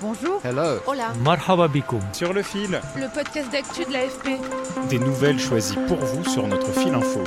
[0.00, 0.40] Bonjour.
[0.44, 0.78] Hello.
[0.86, 1.12] Hola.
[1.24, 2.00] Marhaba bikoum.
[2.12, 4.38] Sur le fil, Le podcast d'actu de l'AFP.
[4.88, 7.20] des nouvelles choisies pour vous sur notre fil info.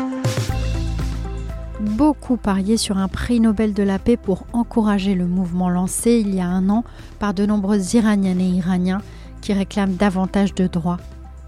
[1.81, 6.33] Beaucoup pariaient sur un prix Nobel de la paix pour encourager le mouvement lancé il
[6.33, 6.83] y a un an
[7.19, 9.01] par de nombreuses Iraniennes et Iraniens
[9.41, 10.99] qui réclament davantage de droits.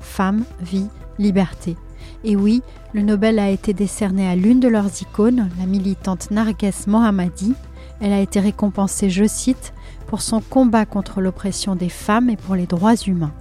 [0.01, 0.87] Femmes, vie,
[1.19, 1.77] liberté.
[2.25, 2.61] Et oui,
[2.93, 7.53] le Nobel a été décerné à l'une de leurs icônes, la militante Narges Mohammadi.
[8.03, 9.73] Elle a été récompensée, je cite,
[10.07, 13.31] pour son combat contre l'oppression des femmes et pour les droits humains.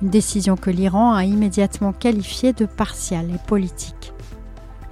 [0.00, 4.14] Une décision que l'Iran a immédiatement qualifiée de partiale et politique.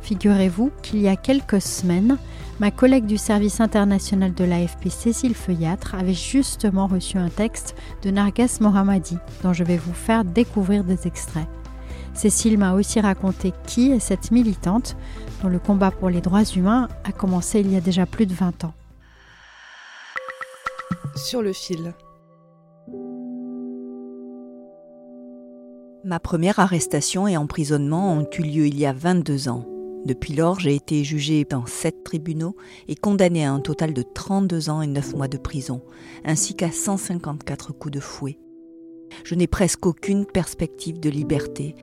[0.03, 2.19] Figurez-vous qu'il y a quelques semaines,
[2.61, 8.11] ma collègue du service international de l'AFP, Cécile Feuillâtre, avait justement reçu un texte de
[8.11, 11.49] Narges Mohammadi, dont je vais vous faire découvrir des extraits.
[12.13, 14.97] Cécile m'a aussi raconté qui est cette militante
[15.43, 18.35] dont le combat pour les droits humains a commencé il y a déjà plus de
[18.35, 18.75] 20 ans.
[21.15, 21.95] Sur le fil.
[26.05, 29.67] Ma première arrestation et emprisonnement ont eu lieu il y a 22 ans.
[30.05, 32.57] Depuis lors, j'ai été jugée dans sept tribunaux
[32.89, 35.81] et condamnée à un total de 32 ans et 9 mois de prison,
[36.25, 38.39] ainsi qu'à 154 coups de fouet.
[39.25, 41.77] Je n'ai presque aucune perspective de liberté,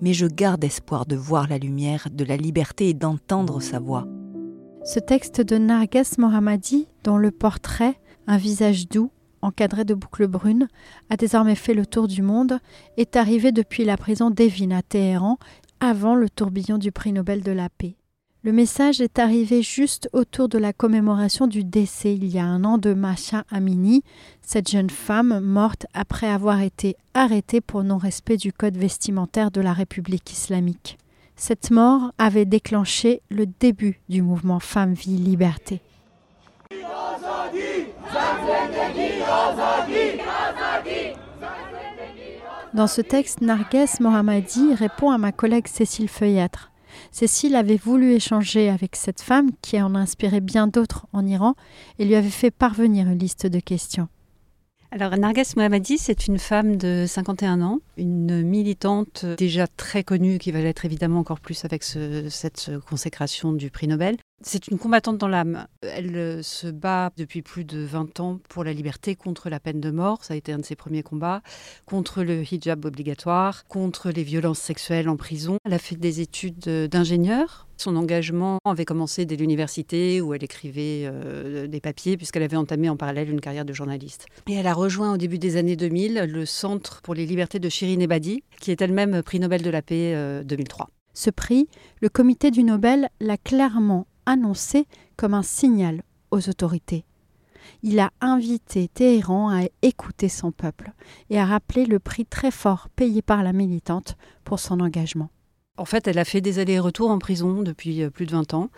[0.00, 4.06] mais je garde espoir de voir la lumière de la liberté et d'entendre sa voix.
[4.84, 7.94] Ce texte de Narges Mohammadi, dont le portrait,
[8.26, 9.10] un visage doux,
[9.42, 10.68] encadré de boucles brunes,
[11.10, 12.58] a désormais fait le tour du monde,
[12.96, 15.38] est arrivé depuis la prison d'Evin à Téhéran,
[15.80, 17.96] avant le tourbillon du prix Nobel de la paix.
[18.42, 22.62] Le message est arrivé juste autour de la commémoration du décès il y a un
[22.64, 24.02] an de Masha Amini,
[24.42, 29.72] cette jeune femme morte après avoir été arrêtée pour non-respect du code vestimentaire de la
[29.72, 30.98] République islamique.
[31.36, 35.80] Cette mort avait déclenché le début du mouvement Femmes, Vie, Liberté.
[42.74, 46.72] Dans ce texte, Narges Mohammadi répond à ma collègue Cécile Feuillâtre.
[47.12, 51.54] Cécile avait voulu échanger avec cette femme qui en a inspiré bien d'autres en Iran
[51.98, 54.08] et lui avait fait parvenir une liste de questions.
[54.90, 60.52] Alors, Narges Mohammadi, c'est une femme de 51 ans, une militante déjà très connue, qui
[60.52, 64.16] va l'être évidemment encore plus avec ce- cette consécration du prix Nobel.
[64.42, 65.66] C'est une combattante dans l'âme.
[65.80, 69.80] Elle euh, se bat depuis plus de 20 ans pour la liberté, contre la peine
[69.80, 71.42] de mort, ça a été un de ses premiers combats,
[71.86, 75.56] contre le hijab obligatoire, contre les violences sexuelles en prison.
[75.64, 77.68] Elle a fait des études euh, d'ingénieur.
[77.76, 82.88] Son engagement avait commencé dès l'université où elle écrivait euh, des papiers puisqu'elle avait entamé
[82.88, 84.26] en parallèle une carrière de journaliste.
[84.48, 87.68] Et elle a rejoint au début des années 2000 le Centre pour les libertés de
[87.68, 90.90] Shirin Ebadi, qui est elle-même prix Nobel de la paix euh, 2003.
[91.14, 91.68] Ce prix,
[92.00, 94.86] le comité du Nobel l'a clairement annoncé
[95.16, 97.04] comme un signal aux autorités.
[97.82, 100.92] Il a invité Téhéran à écouter son peuple
[101.30, 105.30] et à rappeler le prix très fort payé par la militante pour son engagement.
[105.76, 108.70] En fait, elle a fait des allers-retours en prison depuis euh, plus de 20 ans.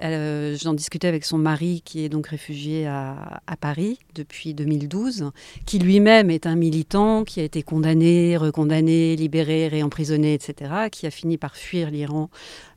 [0.00, 5.32] Euh, J'en discutais avec son mari, qui est donc réfugié à, Paris depuis 2012,
[5.64, 11.10] qui lui-même est un militant, qui a été condamné, recondamné, libéré, réemprisonné, etc., qui a
[11.10, 12.30] fini par fuir l'Iran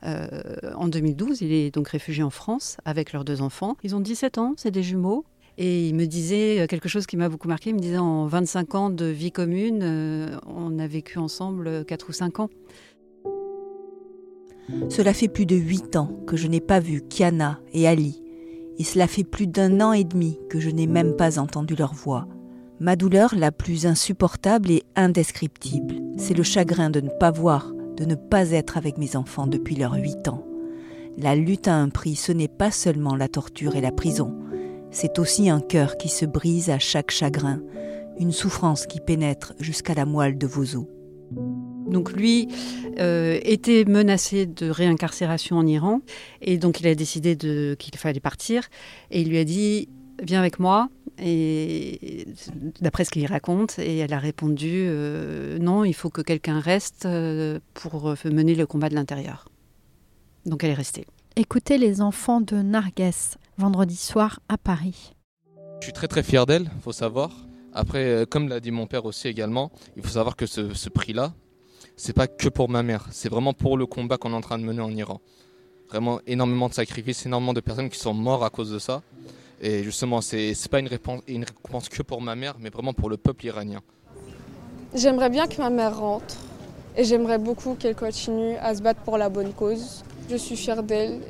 [0.04, 0.28] euh,
[0.74, 1.42] en 2012.
[1.42, 3.76] Il est donc réfugié en France avec leurs deux enfants.
[3.84, 5.24] Ils ont 17 ans, c'est des jumeaux.
[5.58, 7.68] Et il me disait quelque chose qui m'a beaucoup marqué.
[7.68, 12.08] Il me disait en 25 ans de vie commune, euh, on a vécu ensemble 4
[12.08, 12.50] ou 5 ans.
[14.88, 18.22] Cela fait plus de huit ans que je n'ai pas vu Kiana et Ali,
[18.78, 21.94] et cela fait plus d'un an et demi que je n'ai même pas entendu leur
[21.94, 22.26] voix.
[22.78, 28.04] Ma douleur la plus insupportable et indescriptible, c'est le chagrin de ne pas voir, de
[28.04, 30.46] ne pas être avec mes enfants depuis leurs huit ans.
[31.18, 34.34] La lutte a un prix, ce n'est pas seulement la torture et la prison,
[34.90, 37.60] c'est aussi un cœur qui se brise à chaque chagrin,
[38.18, 40.86] une souffrance qui pénètre jusqu'à la moelle de vos os.
[41.90, 42.48] Donc lui
[42.98, 46.00] euh, était menacé de réincarcération en Iran
[46.40, 48.68] et donc il a décidé de- qu'il fallait partir
[49.10, 49.88] et il lui a dit
[50.22, 50.88] viens avec moi
[51.18, 52.26] et
[52.80, 57.06] d'après ce qu'il raconte et elle a répondu euh, non il faut que quelqu'un reste
[57.06, 59.48] euh, pour mener le combat de l'intérieur.
[60.46, 61.06] Donc elle est restée.
[61.36, 65.12] Écoutez les enfants de Narges, vendredi soir à Paris.
[65.80, 67.30] Je suis très très fier d'elle, faut savoir.
[67.72, 71.34] Après, comme l'a dit mon père aussi également, il faut savoir que ce, ce prix-là,
[72.00, 74.58] c'est pas que pour ma mère, c'est vraiment pour le combat qu'on est en train
[74.58, 75.20] de mener en Iran.
[75.90, 79.02] Vraiment énormément de sacrifices, énormément de personnes qui sont mortes à cause de ça.
[79.60, 82.94] Et justement, c'est n'est pas une réponse, une récompense que pour ma mère, mais vraiment
[82.94, 83.82] pour le peuple iranien.
[84.94, 86.36] J'aimerais bien que ma mère rentre
[86.96, 90.02] et j'aimerais beaucoup qu'elle continue à se battre pour la bonne cause.
[90.30, 91.20] Je suis fière d'elle.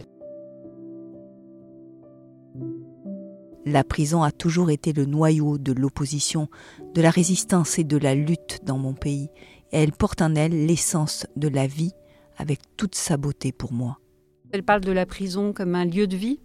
[3.67, 6.49] La prison a toujours été le noyau de l'opposition,
[6.95, 9.31] de la résistance et de la lutte dans mon pays,
[9.73, 11.93] et elle porte en elle l'essence de la vie
[12.37, 13.99] avec toute sa beauté pour moi.
[14.53, 16.41] Elle parle de la prison comme un lieu de vie,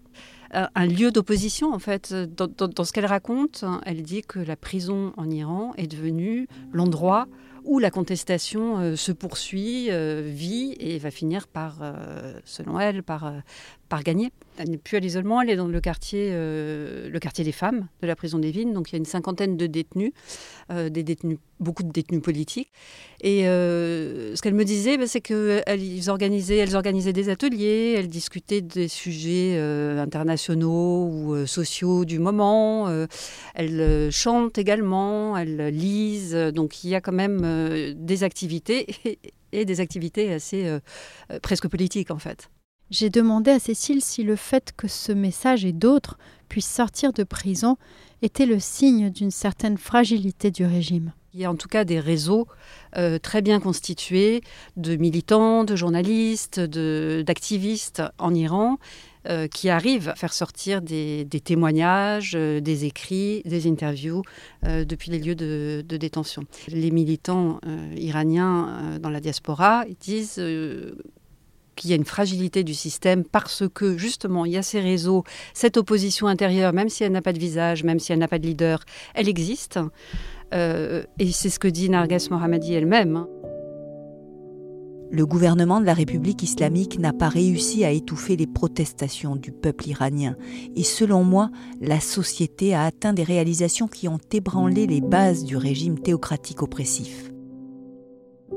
[0.54, 2.14] euh, un lieu d'opposition en fait.
[2.14, 7.28] Dans, dans ce qu'elle raconte, elle dit que la prison en Iran est devenue l'endroit
[7.66, 13.04] où la contestation euh, se poursuit, euh, vit et va finir par, euh, selon elle,
[13.04, 13.34] par,
[14.04, 14.32] gagner.
[14.58, 18.08] Elle n'est plus à l'isolement, elle est dans le quartier, le quartier des femmes de
[18.08, 18.74] la prison des Vignes.
[18.74, 20.12] Donc il y a une cinquantaine de détenus,
[20.70, 21.18] des
[21.62, 22.74] beaucoup de détenus politiques.
[23.22, 28.60] Et ce qu'elle me disait, bah, c'est qu'elles organisaient, elles organisaient des ateliers, elles discutaient
[28.60, 32.90] des sujets internationaux ou sociaux du moment.
[33.54, 36.36] elles chantent également, elles lisent.
[36.54, 38.88] Donc il y a quand même euh, des activités
[39.52, 40.80] et, des activités assez euh,
[41.32, 42.50] euh, presque politiques en fait.
[42.92, 46.18] J'ai demandé à Cécile si le fait que ce message et d'autres
[46.50, 47.78] puissent sortir de prison
[48.22, 51.12] était le signe d'une certaine fragilité du régime.
[51.34, 52.48] Il y a en tout cas des réseaux
[53.22, 54.42] très bien constitués
[54.78, 58.78] de militants, de journalistes, d'activistes en Iran
[59.28, 64.22] euh, qui arrivent à faire sortir des, témoignages, euh, des écrits, des interviews
[64.66, 66.44] euh, depuis les lieux de, détention.
[66.68, 67.60] Les militants
[67.96, 70.42] iraniens dans la diaspora disent
[71.76, 75.24] qu'il y a une fragilité du système parce que justement il y a ces réseaux,
[75.54, 78.40] cette opposition intérieure, même si elle n'a pas de visage, même si elle n'a pas
[78.40, 78.84] de leader,
[79.14, 79.80] elle existe.
[80.52, 83.26] et c'est ce que dit Narges Mohammadi elle-même.
[85.16, 89.88] Le gouvernement de la République islamique n'a pas réussi à étouffer les protestations du peuple
[89.88, 90.36] iranien
[90.76, 95.56] et selon moi, la société a atteint des réalisations qui ont ébranlé les bases du
[95.56, 97.32] régime théocratique oppressif.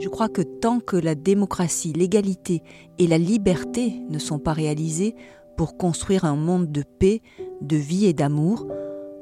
[0.00, 2.64] Je crois que tant que la démocratie, l'égalité
[2.98, 5.14] et la liberté ne sont pas réalisées
[5.56, 7.22] pour construire un monde de paix,
[7.60, 8.66] de vie et d'amour,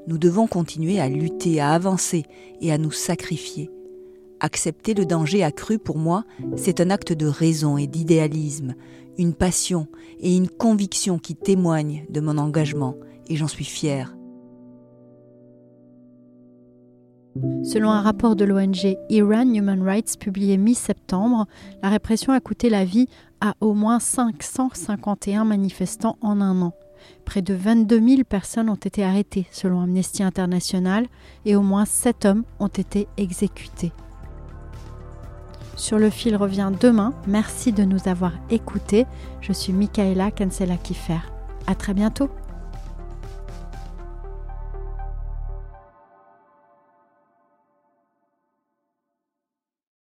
[0.06, 2.22] nous devons continuer à lutter, à avancer
[2.62, 3.70] et à nous sacrifier.
[4.40, 6.24] Accepter le danger accru pour moi,
[6.56, 8.74] c'est un acte de raison et d'idéalisme,
[9.16, 9.86] une passion
[10.20, 12.96] et une conviction qui témoignent de mon engagement,
[13.28, 14.14] et j'en suis fière.
[17.64, 21.46] Selon un rapport de l'ONG Iran Human Rights publié mi-septembre,
[21.82, 23.08] la répression a coûté la vie
[23.40, 26.72] à au moins 551 manifestants en un an.
[27.24, 31.06] Près de 22 000 personnes ont été arrêtées selon Amnesty International
[31.44, 33.92] et au moins 7 hommes ont été exécutés.
[35.76, 37.12] Sur le fil revient demain.
[37.26, 39.06] Merci de nous avoir écoutés.
[39.40, 41.20] Je suis Michaela Kansela Kiffer.
[41.66, 42.30] À très bientôt.